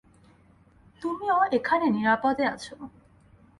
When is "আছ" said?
2.53-2.65